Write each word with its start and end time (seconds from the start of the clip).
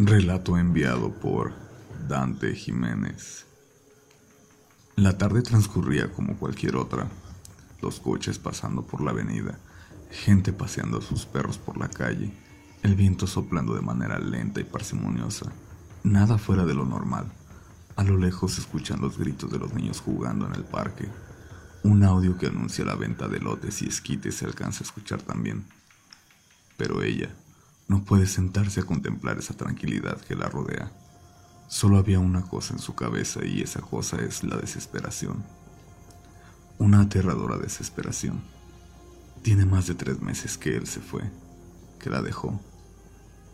Relato 0.00 0.56
enviado 0.56 1.10
por 1.10 1.54
Dante 2.06 2.54
Jiménez. 2.54 3.46
La 4.94 5.18
tarde 5.18 5.42
transcurría 5.42 6.12
como 6.12 6.36
cualquier 6.36 6.76
otra. 6.76 7.08
Los 7.82 7.98
coches 7.98 8.38
pasando 8.38 8.86
por 8.86 9.00
la 9.00 9.10
avenida, 9.10 9.58
gente 10.12 10.52
paseando 10.52 10.98
a 10.98 11.02
sus 11.02 11.26
perros 11.26 11.58
por 11.58 11.78
la 11.78 11.88
calle, 11.88 12.32
el 12.84 12.94
viento 12.94 13.26
soplando 13.26 13.74
de 13.74 13.80
manera 13.80 14.20
lenta 14.20 14.60
y 14.60 14.64
parsimoniosa. 14.64 15.50
Nada 16.04 16.38
fuera 16.38 16.64
de 16.64 16.74
lo 16.74 16.84
normal. 16.84 17.32
A 17.96 18.04
lo 18.04 18.18
lejos 18.18 18.56
escuchan 18.56 19.00
los 19.00 19.18
gritos 19.18 19.50
de 19.50 19.58
los 19.58 19.74
niños 19.74 20.00
jugando 20.00 20.46
en 20.46 20.54
el 20.54 20.62
parque. 20.62 21.08
Un 21.82 22.04
audio 22.04 22.38
que 22.38 22.46
anuncia 22.46 22.84
la 22.84 22.94
venta 22.94 23.26
de 23.26 23.40
lotes 23.40 23.82
y 23.82 23.88
esquites 23.88 24.36
se 24.36 24.44
alcanza 24.44 24.84
a 24.84 24.86
escuchar 24.86 25.22
también. 25.22 25.64
Pero 26.76 27.02
ella 27.02 27.34
no 27.88 28.04
puede 28.04 28.26
sentarse 28.26 28.80
a 28.80 28.84
contemplar 28.84 29.38
esa 29.38 29.54
tranquilidad 29.54 30.20
que 30.20 30.36
la 30.36 30.48
rodea. 30.48 30.92
Solo 31.68 31.96
había 31.96 32.18
una 32.18 32.42
cosa 32.42 32.74
en 32.74 32.80
su 32.80 32.94
cabeza 32.94 33.44
y 33.44 33.62
esa 33.62 33.80
cosa 33.80 34.18
es 34.22 34.44
la 34.44 34.56
desesperación. 34.58 35.42
Una 36.78 37.00
aterradora 37.00 37.56
desesperación. 37.56 38.40
Tiene 39.42 39.64
más 39.64 39.86
de 39.86 39.94
tres 39.94 40.20
meses 40.20 40.58
que 40.58 40.76
él 40.76 40.86
se 40.86 41.00
fue, 41.00 41.22
que 41.98 42.10
la 42.10 42.20
dejó. 42.20 42.60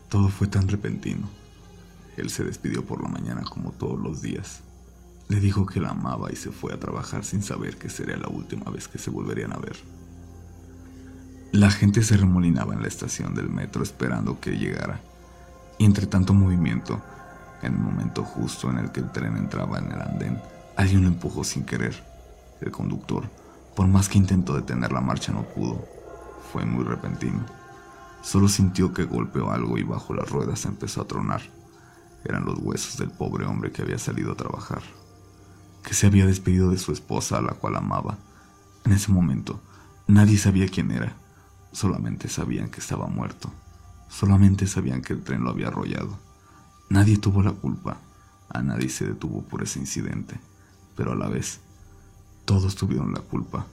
Todo 0.09 0.27
fue 0.27 0.47
tan 0.47 0.67
repentino. 0.67 1.29
Él 2.17 2.29
se 2.29 2.43
despidió 2.43 2.85
por 2.85 3.01
la 3.01 3.09
mañana 3.09 3.43
como 3.43 3.71
todos 3.71 3.99
los 3.99 4.21
días. 4.21 4.61
Le 5.29 5.39
dijo 5.39 5.65
que 5.65 5.79
la 5.79 5.89
amaba 5.89 6.31
y 6.31 6.35
se 6.35 6.51
fue 6.51 6.73
a 6.73 6.79
trabajar 6.79 7.23
sin 7.23 7.41
saber 7.41 7.77
que 7.77 7.89
sería 7.89 8.17
la 8.17 8.27
última 8.27 8.69
vez 8.69 8.87
que 8.87 8.99
se 8.99 9.09
volverían 9.09 9.53
a 9.53 9.57
ver. 9.57 9.77
La 11.55 11.71
gente 11.71 12.03
se 12.03 12.17
remolinaba 12.17 12.73
en 12.73 12.81
la 12.81 12.89
estación 12.89 13.33
del 13.33 13.47
metro 13.47 13.81
esperando 13.81 14.41
que 14.41 14.57
llegara. 14.57 14.99
Y 15.77 15.85
entre 15.85 16.05
tanto 16.05 16.33
movimiento, 16.33 17.01
en 17.61 17.75
el 17.75 17.79
momento 17.79 18.25
justo 18.25 18.69
en 18.69 18.77
el 18.77 18.91
que 18.91 18.99
el 18.99 19.09
tren 19.13 19.37
entraba 19.37 19.79
en 19.79 19.89
el 19.89 20.01
andén, 20.01 20.41
alguien 20.75 21.03
lo 21.03 21.07
empujó 21.07 21.45
sin 21.45 21.63
querer. 21.63 21.95
El 22.59 22.71
conductor, 22.71 23.29
por 23.73 23.87
más 23.87 24.09
que 24.09 24.17
intentó 24.17 24.53
detener 24.53 24.91
la 24.91 24.99
marcha, 24.99 25.31
no 25.31 25.43
pudo. 25.43 25.81
Fue 26.51 26.65
muy 26.65 26.83
repentino. 26.83 27.45
Solo 28.21 28.49
sintió 28.49 28.93
que 28.93 29.05
golpeó 29.05 29.49
algo 29.49 29.77
y 29.77 29.83
bajo 29.83 30.13
las 30.13 30.29
ruedas 30.29 30.65
empezó 30.65 31.03
a 31.03 31.07
tronar. 31.07 31.39
Eran 32.25 32.43
los 32.43 32.59
huesos 32.59 32.97
del 32.97 33.11
pobre 33.11 33.45
hombre 33.45 33.71
que 33.71 33.81
había 33.81 33.97
salido 33.97 34.33
a 34.33 34.35
trabajar, 34.35 34.81
que 35.85 35.93
se 35.93 36.05
había 36.05 36.25
despedido 36.25 36.69
de 36.71 36.77
su 36.77 36.91
esposa 36.91 37.37
a 37.37 37.41
la 37.41 37.53
cual 37.53 37.77
amaba. 37.77 38.17
En 38.83 38.91
ese 38.91 39.09
momento, 39.09 39.61
nadie 40.05 40.37
sabía 40.37 40.67
quién 40.67 40.91
era 40.91 41.15
Solamente 41.75 42.29
sabían 42.29 42.69
que 42.69 42.79
estaba 42.79 43.07
muerto. 43.07 43.51
Solamente 44.07 44.65
sabían 44.65 45.01
que 45.01 45.11
el 45.11 45.25
tren 45.25 45.43
lo 45.43 45.49
había 45.49 45.67
arrollado. 45.67 46.17
Nadie 46.89 47.17
tuvo 47.17 47.43
la 47.43 47.51
culpa. 47.51 47.97
A 48.47 48.61
nadie 48.61 48.87
se 48.87 49.05
detuvo 49.05 49.41
por 49.41 49.61
ese 49.61 49.79
incidente. 49.79 50.39
Pero 50.95 51.11
a 51.11 51.15
la 51.15 51.27
vez, 51.27 51.59
todos 52.45 52.77
tuvieron 52.77 53.11
la 53.11 53.19
culpa 53.19 53.67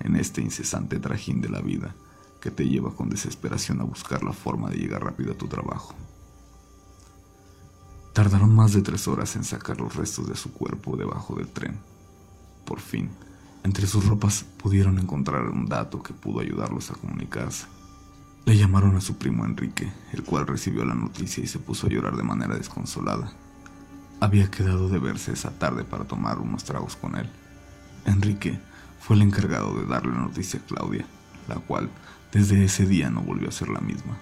en 0.00 0.16
este 0.16 0.42
incesante 0.42 0.98
trajín 0.98 1.40
de 1.40 1.48
la 1.48 1.62
vida 1.62 1.94
que 2.42 2.50
te 2.50 2.68
lleva 2.68 2.94
con 2.94 3.08
desesperación 3.08 3.80
a 3.80 3.84
buscar 3.84 4.22
la 4.22 4.34
forma 4.34 4.68
de 4.68 4.76
llegar 4.76 5.02
rápido 5.02 5.32
a 5.32 5.38
tu 5.38 5.46
trabajo. 5.46 5.94
Tardaron 8.12 8.54
más 8.54 8.74
de 8.74 8.82
tres 8.82 9.08
horas 9.08 9.36
en 9.36 9.44
sacar 9.44 9.80
los 9.80 9.96
restos 9.96 10.28
de 10.28 10.36
su 10.36 10.52
cuerpo 10.52 10.98
debajo 10.98 11.34
del 11.34 11.48
tren. 11.48 11.78
Por 12.66 12.80
fin, 12.80 13.08
entre 13.68 13.86
sus 13.86 14.06
ropas 14.06 14.46
pudieron 14.56 14.98
encontrar 14.98 15.42
un 15.50 15.66
dato 15.66 16.02
que 16.02 16.14
pudo 16.14 16.40
ayudarlos 16.40 16.90
a 16.90 16.94
comunicarse. 16.94 17.66
Le 18.46 18.56
llamaron 18.56 18.96
a 18.96 19.02
su 19.02 19.18
primo 19.18 19.44
Enrique, 19.44 19.92
el 20.14 20.22
cual 20.22 20.46
recibió 20.46 20.86
la 20.86 20.94
noticia 20.94 21.44
y 21.44 21.46
se 21.46 21.58
puso 21.58 21.86
a 21.86 21.90
llorar 21.90 22.16
de 22.16 22.22
manera 22.22 22.56
desconsolada. 22.56 23.30
Había 24.20 24.50
quedado 24.50 24.88
de 24.88 24.98
verse 24.98 25.32
esa 25.32 25.50
tarde 25.50 25.84
para 25.84 26.06
tomar 26.06 26.38
unos 26.38 26.64
tragos 26.64 26.96
con 26.96 27.14
él. 27.16 27.28
Enrique 28.06 28.58
fue 29.00 29.16
el 29.16 29.22
encargado 29.22 29.74
de 29.74 29.84
darle 29.84 30.12
la 30.12 30.22
noticia 30.22 30.60
a 30.60 30.64
Claudia, 30.64 31.04
la 31.46 31.56
cual 31.56 31.90
desde 32.32 32.64
ese 32.64 32.86
día 32.86 33.10
no 33.10 33.20
volvió 33.20 33.50
a 33.50 33.52
ser 33.52 33.68
la 33.68 33.80
misma. 33.80 34.16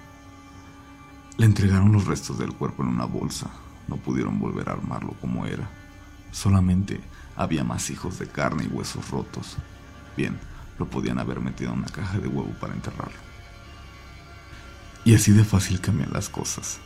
Le 1.39 1.47
entregaron 1.47 1.93
los 1.93 2.06
restos 2.06 2.37
del 2.37 2.53
cuerpo 2.53 2.83
en 2.83 2.89
una 2.89 3.05
bolsa. 3.05 3.49
No 3.87 3.95
pudieron 3.95 4.41
volver 4.41 4.71
a 4.71 4.73
armarlo 4.73 5.15
como 5.21 5.47
era. 5.47 5.71
Solamente 6.33 7.01
había 7.37 7.65
más 7.65 7.91
hijos 7.91 8.19
de 8.19 8.27
carne 8.27 8.65
y 8.65 8.69
huesos 8.69 9.11
rotos. 9.11 9.57
Bien, 10.17 10.39
lo 10.79 10.89
podían 10.89 11.19
haber 11.19 11.41
metido 11.41 11.73
en 11.73 11.79
una 11.79 11.89
caja 11.89 12.19
de 12.19 12.29
huevo 12.29 12.55
para 12.61 12.75
enterrarlo. 12.75 13.19
Y 15.05 15.15
así 15.15 15.33
de 15.33 15.45
fácil 15.45 15.81
cambian 15.81 16.13
las 16.13 16.29
cosas. 16.29 16.79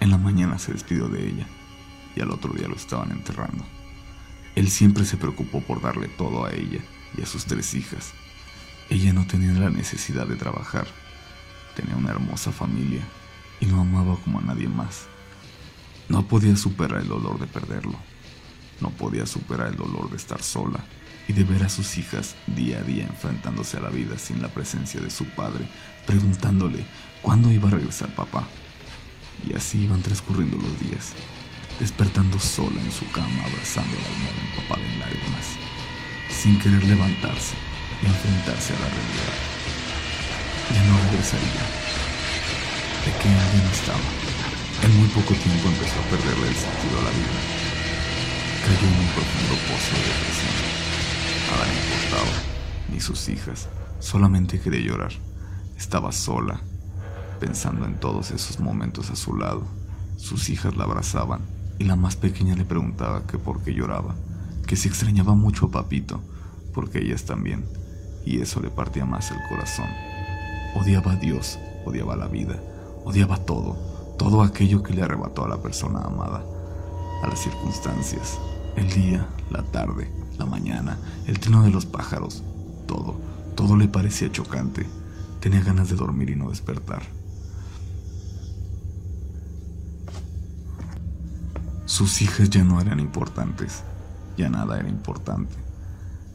En 0.00 0.10
la 0.10 0.18
mañana 0.18 0.58
se 0.58 0.72
despidió 0.72 1.08
de 1.08 1.26
ella 1.28 1.46
y 2.16 2.20
al 2.20 2.30
otro 2.30 2.52
día 2.52 2.68
lo 2.68 2.76
estaban 2.76 3.10
enterrando. 3.10 3.64
Él 4.54 4.70
siempre 4.70 5.04
se 5.04 5.16
preocupó 5.16 5.60
por 5.60 5.82
darle 5.82 6.08
todo 6.08 6.44
a 6.46 6.52
ella 6.52 6.80
y 7.16 7.22
a 7.22 7.26
sus 7.26 7.44
tres 7.44 7.74
hijas. 7.74 8.12
Ella 8.88 9.12
no 9.12 9.26
tenía 9.26 9.52
la 9.52 9.70
necesidad 9.70 10.26
de 10.26 10.36
trabajar. 10.36 10.86
Tenía 11.74 11.96
una 11.96 12.10
hermosa 12.10 12.52
familia 12.52 13.02
y 13.60 13.66
lo 13.66 13.80
amaba 13.80 14.16
como 14.16 14.38
a 14.38 14.42
nadie 14.42 14.68
más. 14.68 15.06
No 16.08 16.26
podía 16.26 16.56
superar 16.56 17.02
el 17.02 17.08
dolor 17.08 17.40
de 17.40 17.46
perderlo. 17.46 17.98
No 18.80 18.90
podía 18.90 19.26
superar 19.26 19.68
el 19.68 19.76
dolor 19.76 20.10
de 20.10 20.16
estar 20.16 20.42
sola 20.42 20.84
y 21.26 21.32
de 21.32 21.44
ver 21.44 21.62
a 21.62 21.68
sus 21.68 21.96
hijas 21.96 22.34
día 22.46 22.78
a 22.78 22.82
día 22.82 23.04
enfrentándose 23.04 23.76
a 23.76 23.80
la 23.80 23.90
vida 23.90 24.18
sin 24.18 24.42
la 24.42 24.48
presencia 24.48 25.00
de 25.00 25.10
su 25.10 25.24
padre, 25.26 25.66
preguntándole 26.06 26.84
cuándo 27.22 27.50
iba 27.50 27.68
a 27.68 27.72
regresar 27.72 28.14
papá. 28.14 28.44
Y 29.46 29.54
así 29.54 29.84
iban 29.84 30.02
transcurriendo 30.02 30.56
los 30.56 30.80
días, 30.80 31.12
despertando 31.80 32.38
sola 32.38 32.80
en 32.80 32.92
su 32.92 33.10
cama, 33.10 33.44
abrazando 33.44 33.96
la 33.96 34.06
almohada 34.06 34.40
empapada 34.50 34.92
en 34.92 35.00
lágrimas, 35.00 35.46
sin 36.30 36.58
querer 36.60 36.84
levantarse 36.84 37.54
y 38.02 38.06
enfrentarse 38.06 38.74
a 38.74 38.80
la 38.80 38.88
realidad. 38.88 39.34
Ya 40.74 40.82
no 40.84 40.98
regresaría. 41.10 41.64
De 43.04 43.12
que 43.20 43.28
alguien 43.28 43.66
estaba. 43.70 44.00
En 44.82 44.98
muy 44.98 45.08
poco 45.08 45.34
tiempo 45.34 45.68
empezó 45.68 46.00
a 46.00 46.10
perderle 46.10 46.48
el 46.48 46.54
sentido 46.54 47.00
a 47.00 47.04
la 47.04 47.10
vida 47.10 47.73
cayó 48.64 48.88
en 48.88 48.98
un 48.98 49.08
profundo 49.12 49.54
pozo 49.68 49.94
de 49.94 50.04
depresión. 50.08 50.54
Nada 51.50 51.66
le 51.66 51.74
importaba, 51.74 52.32
ni 52.90 53.00
sus 53.00 53.28
hijas, 53.28 53.68
solamente 54.00 54.58
quería 54.58 54.80
llorar. 54.80 55.12
Estaba 55.76 56.12
sola, 56.12 56.60
pensando 57.40 57.84
en 57.84 58.00
todos 58.00 58.30
esos 58.30 58.60
momentos 58.60 59.10
a 59.10 59.16
su 59.16 59.36
lado. 59.36 59.64
Sus 60.16 60.48
hijas 60.48 60.76
la 60.76 60.84
abrazaban 60.84 61.42
y 61.78 61.84
la 61.84 61.96
más 61.96 62.16
pequeña 62.16 62.56
le 62.56 62.64
preguntaba 62.64 63.26
que 63.26 63.36
por 63.36 63.62
qué 63.62 63.74
lloraba, 63.74 64.14
que 64.66 64.76
si 64.76 64.88
extrañaba 64.88 65.34
mucho 65.34 65.66
a 65.66 65.70
papito, 65.70 66.22
porque 66.72 67.00
ellas 67.00 67.24
también, 67.24 67.66
y 68.24 68.40
eso 68.40 68.60
le 68.60 68.70
partía 68.70 69.04
más 69.04 69.30
el 69.30 69.38
corazón. 69.50 69.88
Odiaba 70.74 71.12
a 71.12 71.16
Dios, 71.16 71.58
odiaba 71.84 72.16
la 72.16 72.28
vida, 72.28 72.58
odiaba 73.04 73.36
todo, 73.36 73.76
todo 74.18 74.42
aquello 74.42 74.82
que 74.82 74.94
le 74.94 75.02
arrebató 75.02 75.44
a 75.44 75.48
la 75.48 75.60
persona 75.60 76.00
amada, 76.00 76.42
a 77.22 77.28
las 77.28 77.40
circunstancias, 77.40 78.38
el 78.76 78.90
día, 78.90 79.26
la 79.50 79.62
tarde, 79.62 80.10
la 80.38 80.46
mañana, 80.46 80.98
el 81.26 81.38
trino 81.38 81.62
de 81.62 81.70
los 81.70 81.86
pájaros, 81.86 82.42
todo, 82.86 83.20
todo 83.54 83.76
le 83.76 83.88
parecía 83.88 84.30
chocante. 84.30 84.86
Tenía 85.40 85.60
ganas 85.60 85.88
de 85.88 85.96
dormir 85.96 86.30
y 86.30 86.36
no 86.36 86.50
despertar. 86.50 87.02
Sus 91.86 92.22
hijas 92.22 92.50
ya 92.50 92.64
no 92.64 92.80
eran 92.80 92.98
importantes, 92.98 93.84
ya 94.36 94.48
nada 94.48 94.80
era 94.80 94.88
importante, 94.88 95.54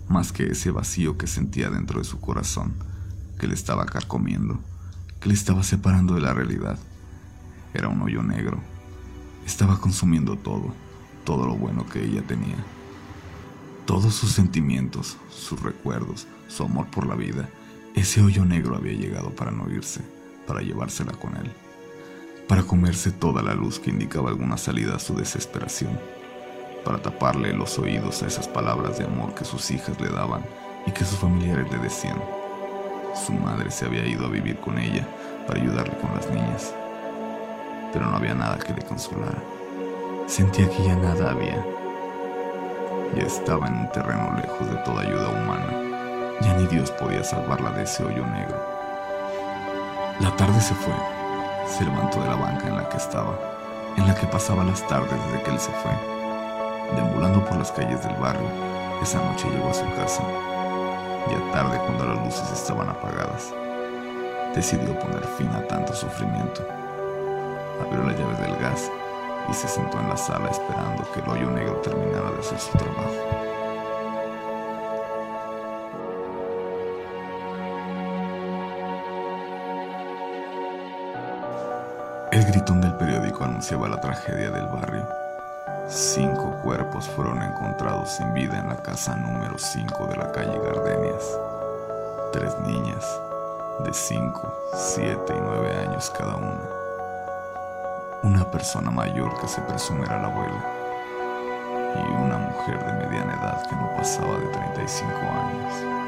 más 0.07 0.31
que 0.31 0.51
ese 0.51 0.71
vacío 0.71 1.17
que 1.17 1.27
sentía 1.27 1.69
dentro 1.69 1.99
de 1.99 2.05
su 2.05 2.21
corazón, 2.21 2.73
que 3.37 3.47
le 3.47 3.55
estaba 3.55 3.85
carcomiendo, 3.85 4.59
que 5.19 5.27
le 5.27 5.33
estaba 5.33 5.63
separando 5.63 6.13
de 6.13 6.21
la 6.21 6.33
realidad. 6.33 6.77
Era 7.73 7.89
un 7.89 8.01
hoyo 8.01 8.23
negro, 8.23 8.59
estaba 9.45 9.81
consumiendo 9.81 10.37
todo 10.37 10.73
todo 11.23 11.45
lo 11.45 11.55
bueno 11.55 11.85
que 11.85 12.03
ella 12.03 12.21
tenía. 12.21 12.57
Todos 13.85 14.13
sus 14.13 14.31
sentimientos, 14.31 15.17
sus 15.29 15.61
recuerdos, 15.61 16.27
su 16.47 16.63
amor 16.63 16.87
por 16.87 17.07
la 17.07 17.15
vida, 17.15 17.49
ese 17.95 18.21
hoyo 18.21 18.45
negro 18.45 18.75
había 18.75 18.93
llegado 18.93 19.31
para 19.31 19.51
no 19.51 19.69
irse, 19.69 20.01
para 20.47 20.61
llevársela 20.61 21.11
con 21.13 21.35
él, 21.37 21.51
para 22.47 22.63
comerse 22.63 23.11
toda 23.11 23.41
la 23.41 23.53
luz 23.53 23.79
que 23.79 23.89
indicaba 23.89 24.29
alguna 24.29 24.57
salida 24.57 24.95
a 24.95 24.99
su 24.99 25.15
desesperación, 25.15 25.99
para 26.85 27.01
taparle 27.01 27.53
los 27.53 27.77
oídos 27.79 28.23
a 28.23 28.27
esas 28.27 28.47
palabras 28.47 28.97
de 28.97 29.05
amor 29.05 29.33
que 29.35 29.43
sus 29.43 29.69
hijas 29.71 29.99
le 29.99 30.09
daban 30.09 30.43
y 30.85 30.91
que 30.91 31.05
sus 31.05 31.19
familiares 31.19 31.71
le 31.71 31.79
decían. 31.79 32.21
Su 33.25 33.33
madre 33.33 33.71
se 33.71 33.85
había 33.85 34.07
ido 34.07 34.25
a 34.27 34.29
vivir 34.29 34.57
con 34.59 34.77
ella 34.77 35.07
para 35.45 35.61
ayudarle 35.61 35.97
con 35.97 36.13
las 36.15 36.29
niñas, 36.29 36.73
pero 37.91 38.05
no 38.05 38.15
había 38.15 38.35
nada 38.35 38.57
que 38.57 38.73
le 38.73 38.83
consolara. 38.83 39.58
Sentía 40.29 40.69
que 40.69 40.83
ya 40.83 40.95
nada 40.95 41.31
había. 41.31 41.65
Ya 43.15 43.23
estaba 43.23 43.65
en 43.65 43.79
un 43.79 43.91
terreno 43.91 44.31
lejos 44.39 44.69
de 44.69 44.75
toda 44.83 45.01
ayuda 45.01 45.27
humana. 45.29 46.37
Ya 46.41 46.53
ni 46.53 46.67
Dios 46.67 46.91
podía 46.91 47.23
salvarla 47.23 47.71
de 47.71 47.81
ese 47.81 48.03
hoyo 48.03 48.23
negro. 48.27 48.55
La 50.19 50.29
tarde 50.35 50.61
se 50.61 50.75
fue. 50.75 50.93
Se 51.67 51.83
levantó 51.83 52.21
de 52.21 52.27
la 52.27 52.35
banca 52.35 52.67
en 52.67 52.75
la 52.75 52.87
que 52.89 52.97
estaba. 52.97 53.39
en 53.97 54.05
la 54.05 54.13
que 54.13 54.27
pasaba 54.27 54.63
las 54.63 54.87
tardes 54.87 55.19
desde 55.25 55.41
que 55.43 55.49
él 55.49 55.59
se 55.59 55.71
fue. 55.71 55.91
Deambulando 56.95 57.43
por 57.43 57.57
las 57.57 57.71
calles 57.71 58.03
del 58.03 58.15
barrio, 58.17 58.47
esa 59.01 59.17
noche 59.17 59.49
llegó 59.49 59.71
a 59.71 59.73
su 59.73 59.85
casa. 59.95 60.21
Ya 61.27 61.51
tarde, 61.51 61.79
cuando 61.79 62.05
las 62.05 62.23
luces 62.23 62.51
estaban 62.53 62.87
apagadas, 62.87 63.51
decidió 64.53 64.97
poner 64.99 65.23
fin 65.39 65.49
a 65.55 65.67
tanto 65.67 65.91
sufrimiento. 65.91 66.63
Abrió 67.81 68.03
las 68.03 68.17
llaves 68.17 68.39
del 68.39 68.55
gas 68.57 68.91
y 69.49 69.53
se 69.53 69.67
sentó 69.67 69.99
en 69.99 70.09
la 70.09 70.17
sala 70.17 70.49
esperando 70.49 71.03
que 71.11 71.21
el 71.21 71.29
hoyo 71.29 71.49
negro 71.49 71.75
terminara 71.77 72.31
de 72.31 72.39
hacer 72.39 72.59
su 72.59 72.77
trabajo. 72.77 73.49
El 82.31 82.45
gritón 82.45 82.79
del 82.79 82.93
periódico 82.93 83.43
anunciaba 83.43 83.87
la 83.87 83.99
tragedia 83.99 84.51
del 84.51 84.67
barrio. 84.67 85.07
Cinco 85.87 86.55
cuerpos 86.61 87.07
fueron 87.09 87.41
encontrados 87.41 88.09
sin 88.11 88.31
vida 88.33 88.59
en 88.59 88.69
la 88.69 88.77
casa 88.77 89.15
número 89.15 89.57
5 89.57 90.05
de 90.05 90.15
la 90.15 90.31
calle 90.31 90.59
Gardenias. 90.59 91.37
Tres 92.31 92.55
niñas 92.59 93.03
de 93.83 93.91
5, 93.91 94.53
7 94.75 95.33
y 95.35 95.41
9 95.41 95.77
años 95.87 96.11
cada 96.15 96.35
una. 96.35 96.78
Una 98.21 98.43
persona 98.43 98.91
mayor 98.91 99.39
que 99.39 99.47
se 99.47 99.61
presume 99.61 100.03
era 100.03 100.21
la 100.21 100.27
abuela. 100.27 100.61
Y 101.95 102.11
una 102.21 102.37
mujer 102.37 102.85
de 102.85 103.07
mediana 103.07 103.33
edad 103.33 103.65
que 103.69 103.75
no 103.77 103.95
pasaba 103.95 104.37
de 104.37 104.47
35 104.47 105.09
años. 105.15 105.98